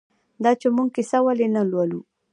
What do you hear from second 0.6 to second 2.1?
چې موږ کیسه ولې نه لولو؟